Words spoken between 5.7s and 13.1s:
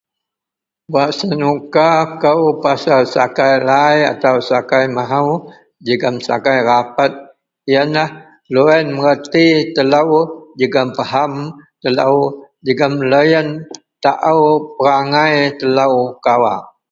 jegem sakai rapet iyenlah loyen mengerti telo jegem pahem telo jegem